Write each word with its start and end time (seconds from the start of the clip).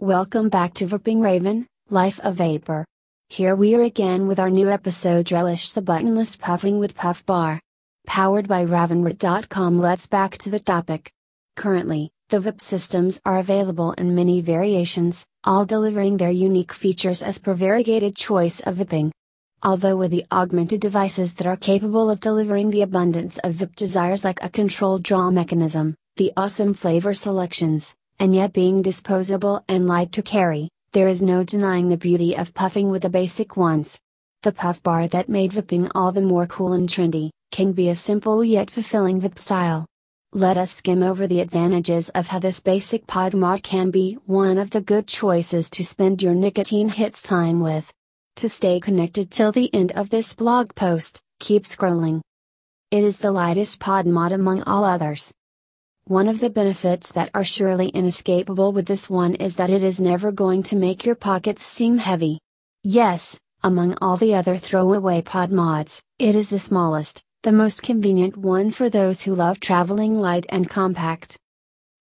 Welcome 0.00 0.48
back 0.48 0.74
to 0.74 0.86
Vaping 0.86 1.24
Raven, 1.24 1.66
Life 1.90 2.20
of 2.20 2.36
Vapor. 2.36 2.84
Here 3.30 3.56
we 3.56 3.74
are 3.74 3.82
again 3.82 4.28
with 4.28 4.38
our 4.38 4.48
new 4.48 4.70
episode 4.70 5.32
Relish 5.32 5.72
the 5.72 5.82
Buttonless 5.82 6.38
Puffing 6.38 6.78
with 6.78 6.94
Puff 6.94 7.26
Bar. 7.26 7.60
Powered 8.06 8.46
by 8.46 8.64
Ravenroute.com 8.64 9.80
Let's 9.80 10.06
back 10.06 10.38
to 10.38 10.50
the 10.50 10.60
topic. 10.60 11.10
Currently, 11.56 12.12
the 12.28 12.38
vape 12.38 12.60
systems 12.60 13.20
are 13.24 13.38
available 13.38 13.90
in 13.94 14.14
many 14.14 14.40
variations, 14.40 15.26
all 15.42 15.66
delivering 15.66 16.16
their 16.16 16.30
unique 16.30 16.72
features 16.72 17.20
as 17.20 17.38
per 17.38 17.54
variegated 17.54 18.14
choice 18.14 18.60
of 18.60 18.76
vaping. 18.76 19.10
Although 19.64 19.96
with 19.96 20.12
the 20.12 20.26
augmented 20.30 20.80
devices 20.80 21.34
that 21.34 21.46
are 21.48 21.56
capable 21.56 22.08
of 22.08 22.20
delivering 22.20 22.70
the 22.70 22.82
abundance 22.82 23.38
of 23.38 23.56
vape 23.56 23.74
desires 23.74 24.22
like 24.22 24.38
a 24.44 24.48
controlled 24.48 25.02
draw 25.02 25.32
mechanism, 25.32 25.96
the 26.14 26.32
awesome 26.36 26.72
flavor 26.72 27.14
selections, 27.14 27.96
and 28.18 28.34
yet 28.34 28.52
being 28.52 28.82
disposable 28.82 29.64
and 29.68 29.86
light 29.86 30.12
to 30.12 30.22
carry, 30.22 30.68
there 30.92 31.08
is 31.08 31.22
no 31.22 31.44
denying 31.44 31.88
the 31.88 31.96
beauty 31.96 32.36
of 32.36 32.54
puffing 32.54 32.90
with 32.90 33.02
the 33.02 33.10
basic 33.10 33.56
ones. 33.56 33.98
The 34.42 34.52
puff 34.52 34.82
bar 34.82 35.08
that 35.08 35.28
made 35.28 35.52
vaping 35.52 35.90
all 35.94 36.12
the 36.12 36.20
more 36.20 36.46
cool 36.46 36.72
and 36.72 36.88
trendy, 36.88 37.30
can 37.50 37.72
be 37.72 37.88
a 37.88 37.96
simple 37.96 38.44
yet 38.44 38.70
fulfilling 38.70 39.20
vape 39.20 39.38
style. 39.38 39.86
Let 40.32 40.58
us 40.58 40.72
skim 40.72 41.02
over 41.02 41.26
the 41.26 41.40
advantages 41.40 42.08
of 42.10 42.26
how 42.26 42.38
this 42.38 42.60
basic 42.60 43.06
pod 43.06 43.34
mod 43.34 43.62
can 43.62 43.90
be 43.90 44.18
one 44.26 44.58
of 44.58 44.70
the 44.70 44.80
good 44.80 45.06
choices 45.06 45.70
to 45.70 45.84
spend 45.84 46.20
your 46.22 46.34
nicotine 46.34 46.88
hits 46.88 47.22
time 47.22 47.60
with. 47.60 47.90
To 48.36 48.48
stay 48.48 48.78
connected 48.78 49.30
till 49.30 49.52
the 49.52 49.72
end 49.74 49.92
of 49.92 50.10
this 50.10 50.34
blog 50.34 50.74
post, 50.74 51.20
keep 51.40 51.64
scrolling. 51.64 52.20
It 52.90 53.04
is 53.04 53.18
the 53.18 53.32
lightest 53.32 53.80
pod 53.80 54.06
mod 54.06 54.32
among 54.32 54.62
all 54.62 54.84
others. 54.84 55.32
One 56.08 56.26
of 56.26 56.40
the 56.40 56.48
benefits 56.48 57.12
that 57.12 57.28
are 57.34 57.44
surely 57.44 57.88
inescapable 57.88 58.72
with 58.72 58.86
this 58.86 59.10
one 59.10 59.34
is 59.34 59.56
that 59.56 59.68
it 59.68 59.82
is 59.82 60.00
never 60.00 60.32
going 60.32 60.62
to 60.62 60.74
make 60.74 61.04
your 61.04 61.14
pockets 61.14 61.62
seem 61.62 61.98
heavy. 61.98 62.38
Yes, 62.82 63.38
among 63.62 63.94
all 64.00 64.16
the 64.16 64.34
other 64.34 64.56
throwaway 64.56 65.20
pod 65.20 65.52
mods, 65.52 66.02
it 66.18 66.34
is 66.34 66.48
the 66.48 66.58
smallest, 66.58 67.22
the 67.42 67.52
most 67.52 67.82
convenient 67.82 68.38
one 68.38 68.70
for 68.70 68.88
those 68.88 69.20
who 69.20 69.34
love 69.34 69.60
traveling 69.60 70.18
light 70.18 70.46
and 70.48 70.70
compact. 70.70 71.36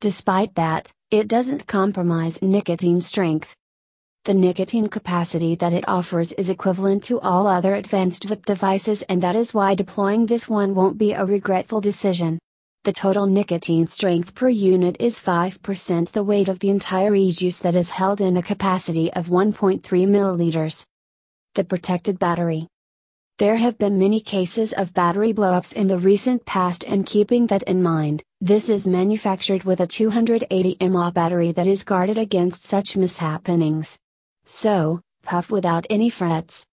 Despite 0.00 0.56
that, 0.56 0.90
it 1.12 1.28
doesn't 1.28 1.68
compromise 1.68 2.42
nicotine 2.42 3.00
strength. 3.00 3.54
The 4.24 4.34
nicotine 4.34 4.88
capacity 4.88 5.54
that 5.54 5.72
it 5.72 5.88
offers 5.88 6.32
is 6.32 6.50
equivalent 6.50 7.04
to 7.04 7.20
all 7.20 7.46
other 7.46 7.76
advanced 7.76 8.26
vape 8.26 8.44
devices 8.46 9.02
and 9.02 9.22
that 9.22 9.36
is 9.36 9.54
why 9.54 9.76
deploying 9.76 10.26
this 10.26 10.48
one 10.48 10.74
won't 10.74 10.98
be 10.98 11.12
a 11.12 11.24
regretful 11.24 11.80
decision. 11.80 12.40
The 12.84 12.92
total 12.92 13.26
nicotine 13.26 13.86
strength 13.86 14.34
per 14.34 14.48
unit 14.48 14.96
is 14.98 15.20
5% 15.20 16.10
the 16.10 16.24
weight 16.24 16.48
of 16.48 16.58
the 16.58 16.70
entire 16.70 17.14
e-juice 17.14 17.58
that 17.58 17.76
is 17.76 17.90
held 17.90 18.20
in 18.20 18.36
a 18.36 18.42
capacity 18.42 19.12
of 19.12 19.28
1.3 19.28 19.80
milliliters. 19.82 20.84
The 21.54 21.62
protected 21.62 22.18
battery. 22.18 22.66
There 23.38 23.54
have 23.54 23.78
been 23.78 24.00
many 24.00 24.18
cases 24.18 24.72
of 24.72 24.92
battery 24.94 25.32
blowups 25.32 25.72
in 25.74 25.86
the 25.86 25.96
recent 25.96 26.44
past 26.44 26.82
and 26.82 27.06
keeping 27.06 27.46
that 27.46 27.62
in 27.62 27.84
mind, 27.84 28.24
this 28.40 28.68
is 28.68 28.84
manufactured 28.84 29.62
with 29.62 29.78
a 29.78 29.86
280 29.86 30.76
mAh 30.88 31.12
battery 31.12 31.52
that 31.52 31.68
is 31.68 31.84
guarded 31.84 32.18
against 32.18 32.64
such 32.64 32.94
mishappenings. 32.94 33.96
So, 34.44 35.00
puff 35.22 35.52
without 35.52 35.86
any 35.88 36.10
frets. 36.10 36.66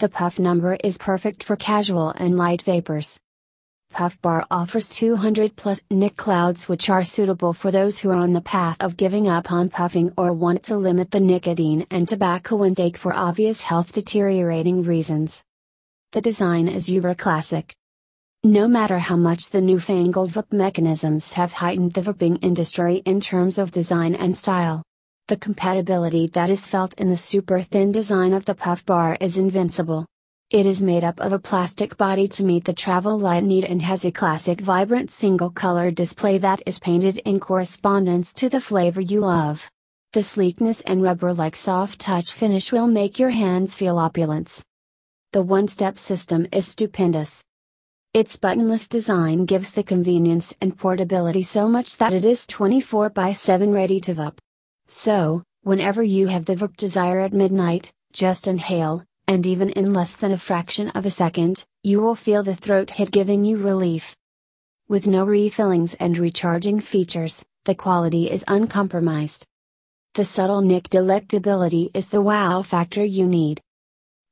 The 0.00 0.08
puff 0.08 0.40
number 0.40 0.76
is 0.82 0.98
perfect 0.98 1.44
for 1.44 1.54
casual 1.54 2.10
and 2.16 2.36
light 2.36 2.62
vapers. 2.62 3.20
Puff 3.96 4.20
Bar 4.20 4.46
offers 4.50 4.90
200 4.90 5.56
plus 5.56 5.80
nic 5.90 6.16
clouds 6.16 6.68
which 6.68 6.90
are 6.90 7.02
suitable 7.02 7.54
for 7.54 7.70
those 7.70 7.98
who 7.98 8.10
are 8.10 8.16
on 8.16 8.34
the 8.34 8.42
path 8.42 8.76
of 8.78 8.98
giving 8.98 9.26
up 9.26 9.50
on 9.50 9.70
puffing 9.70 10.12
or 10.18 10.34
want 10.34 10.62
to 10.64 10.76
limit 10.76 11.10
the 11.10 11.18
nicotine 11.18 11.86
and 11.90 12.06
tobacco 12.06 12.62
intake 12.62 12.98
for 12.98 13.14
obvious 13.14 13.62
health 13.62 13.92
deteriorating 13.92 14.82
reasons. 14.82 15.42
The 16.12 16.20
design 16.20 16.68
is 16.68 16.90
uber 16.90 17.14
classic. 17.14 17.74
No 18.44 18.68
matter 18.68 18.98
how 18.98 19.16
much 19.16 19.50
the 19.50 19.62
newfangled 19.62 20.30
vape 20.30 20.52
mechanisms 20.52 21.32
have 21.32 21.54
heightened 21.54 21.94
the 21.94 22.02
vaping 22.02 22.38
industry 22.42 22.96
in 23.06 23.18
terms 23.18 23.56
of 23.56 23.70
design 23.70 24.14
and 24.14 24.36
style, 24.36 24.82
the 25.28 25.38
compatibility 25.38 26.26
that 26.28 26.50
is 26.50 26.66
felt 26.66 26.92
in 27.00 27.08
the 27.08 27.16
super 27.16 27.62
thin 27.62 27.92
design 27.92 28.34
of 28.34 28.44
the 28.44 28.54
puff 28.54 28.84
bar 28.84 29.16
is 29.22 29.38
invincible. 29.38 30.06
It 30.50 30.64
is 30.64 30.80
made 30.80 31.02
up 31.02 31.18
of 31.18 31.32
a 31.32 31.40
plastic 31.40 31.96
body 31.96 32.28
to 32.28 32.44
meet 32.44 32.66
the 32.66 32.72
travel 32.72 33.18
light 33.18 33.42
need 33.42 33.64
and 33.64 33.82
has 33.82 34.04
a 34.04 34.12
classic 34.12 34.60
vibrant 34.60 35.10
single 35.10 35.50
color 35.50 35.90
display 35.90 36.38
that 36.38 36.62
is 36.64 36.78
painted 36.78 37.18
in 37.24 37.40
correspondence 37.40 38.32
to 38.34 38.48
the 38.48 38.60
flavor 38.60 39.00
you 39.00 39.22
love. 39.22 39.68
The 40.12 40.22
sleekness 40.22 40.82
and 40.82 41.02
rubber 41.02 41.34
like 41.34 41.56
soft 41.56 41.98
touch 41.98 42.32
finish 42.32 42.70
will 42.70 42.86
make 42.86 43.18
your 43.18 43.30
hands 43.30 43.74
feel 43.74 43.98
opulence. 43.98 44.62
The 45.32 45.42
one 45.42 45.66
step 45.66 45.98
system 45.98 46.46
is 46.52 46.68
stupendous. 46.68 47.42
Its 48.14 48.36
buttonless 48.36 48.88
design 48.88 49.46
gives 49.46 49.72
the 49.72 49.82
convenience 49.82 50.54
and 50.60 50.78
portability 50.78 51.42
so 51.42 51.68
much 51.68 51.96
that 51.96 52.14
it 52.14 52.24
is 52.24 52.46
24 52.46 53.10
by 53.10 53.32
7 53.32 53.72
ready 53.72 53.98
to 53.98 54.14
vape. 54.14 54.38
So, 54.86 55.42
whenever 55.62 56.04
you 56.04 56.28
have 56.28 56.44
the 56.44 56.54
vape 56.54 56.76
desire 56.76 57.18
at 57.18 57.32
midnight, 57.32 57.90
just 58.12 58.46
inhale, 58.46 59.02
and 59.28 59.46
even 59.46 59.70
in 59.70 59.92
less 59.92 60.16
than 60.16 60.32
a 60.32 60.38
fraction 60.38 60.88
of 60.90 61.04
a 61.04 61.10
second, 61.10 61.64
you 61.82 62.00
will 62.00 62.14
feel 62.14 62.42
the 62.42 62.54
throat 62.54 62.90
hit 62.90 63.10
giving 63.10 63.44
you 63.44 63.58
relief. 63.58 64.16
With 64.88 65.06
no 65.06 65.26
refillings 65.26 65.96
and 65.98 66.16
recharging 66.16 66.80
features, 66.80 67.44
the 67.64 67.74
quality 67.74 68.30
is 68.30 68.44
uncompromised. 68.46 69.46
The 70.14 70.24
subtle 70.24 70.62
nick 70.62 70.88
delectability 70.88 71.90
is 71.92 72.08
the 72.08 72.22
wow 72.22 72.62
factor 72.62 73.04
you 73.04 73.26
need. 73.26 73.60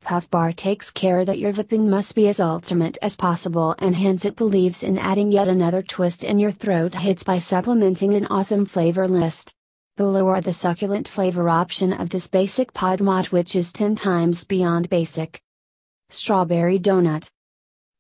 Puff 0.03 0.31
Bar 0.31 0.53
takes 0.53 0.91
care 0.91 1.25
that 1.25 1.39
your 1.39 1.53
vaping 1.53 1.89
must 1.89 2.15
be 2.15 2.29
as 2.29 2.39
ultimate 2.39 2.99
as 3.03 3.17
possible 3.17 3.75
and 3.79 3.97
hence 3.97 4.25
it 4.25 4.37
believes 4.37 4.83
in 4.83 4.99
adding 4.99 5.33
yet 5.33 5.49
another 5.49 5.83
twist 5.83 6.25
in 6.25 6.39
your 6.39 6.51
throat 6.51 6.95
hits 6.95 7.25
by 7.25 7.39
supplementing 7.39 8.15
an 8.15 8.27
awesome 8.27 8.67
flavor 8.67 9.09
list. 9.09 9.55
Below 9.97 10.27
are 10.27 10.41
the 10.41 10.53
succulent 10.53 11.07
flavor 11.07 11.49
option 11.49 11.93
of 11.93 12.09
this 12.09 12.27
basic 12.27 12.73
pod 12.73 13.01
mod 13.01 13.27
which 13.27 13.55
is 13.55 13.73
10 13.73 13.95
times 13.95 14.43
beyond 14.43 14.89
basic. 14.91 15.41
Strawberry 16.11 16.81
donut. 16.81 17.31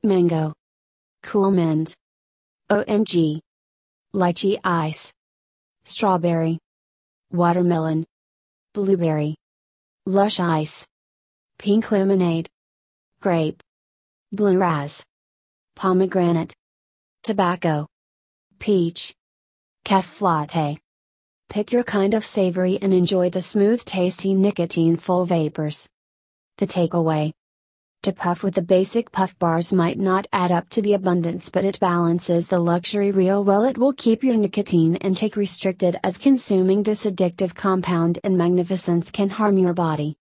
Mango. 0.03 0.55
Cool 1.22 1.53
mint. 1.53 1.94
OMG. 2.69 3.38
Lychee 4.12 4.59
ice. 4.65 5.12
Strawberry. 5.84 6.59
Watermelon. 7.31 8.05
Blueberry. 8.72 9.37
Lush 10.05 10.41
ice. 10.41 10.84
Pink 11.59 11.93
lemonade. 11.93 12.49
Grape. 13.21 13.62
Blue 14.32 14.59
raz. 14.59 15.05
Pomegranate. 15.76 16.55
Tobacco. 17.22 17.87
Peach. 18.59 19.15
Cafe 19.84 20.25
latte. 20.25 20.83
Pick 21.49 21.71
your 21.71 21.84
kind 21.84 22.15
of 22.15 22.25
savory 22.27 22.78
and 22.82 22.93
enjoy 22.93 23.31
the 23.31 23.43
smooth 23.43 23.84
tasty 23.84 24.34
nicotine 24.34 24.97
full 24.97 25.25
vapors. 25.25 25.88
The 26.59 26.66
takeaway 26.66 27.32
To 28.03 28.12
puff 28.12 28.43
with 28.43 28.55
the 28.55 28.62
basic 28.62 29.12
puff 29.12 29.38
bars 29.38 29.72
might 29.72 29.99
not 29.99 30.27
add 30.32 30.50
up 30.50 30.69
to 30.71 30.82
the 30.82 30.94
abundance, 30.94 31.49
but 31.49 31.65
it 31.65 31.78
balances 31.81 32.49
the 32.49 32.59
luxury 32.59 33.12
real 33.12 33.44
well. 33.44 33.65
It 33.65 33.78
will 33.78 33.93
keep 33.93 34.25
your 34.25 34.37
nicotine 34.37 34.97
intake 34.97 35.37
restricted 35.37 35.97
as 36.03 36.19
consuming 36.19 36.82
this 36.82 37.06
addictive 37.06 37.55
compound 37.55 38.19
in 38.25 38.37
magnificence 38.37 39.11
can 39.11 39.31
harm 39.31 39.56
your 39.56 39.75
body. 39.75 40.12